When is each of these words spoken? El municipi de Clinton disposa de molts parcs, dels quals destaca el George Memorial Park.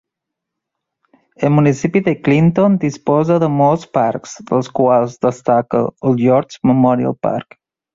El 1.47 1.51
municipi 1.57 2.01
de 2.07 2.15
Clinton 2.29 2.79
disposa 2.87 3.39
de 3.45 3.53
molts 3.61 3.87
parcs, 4.01 4.35
dels 4.51 4.75
quals 4.83 5.23
destaca 5.31 5.87
el 5.95 6.23
George 6.27 6.67
Memorial 6.75 7.21
Park. 7.29 7.61